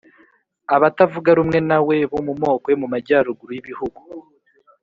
abatavuga 0.75 1.29
rumwe 1.37 1.59
na 1.69 1.79
we 1.87 1.97
bo 2.11 2.19
mu 2.27 2.33
moko 2.41 2.65
yo 2.71 2.77
mu 2.81 2.87
majyaruguru 2.93 3.51
y'igihugu 3.53 3.99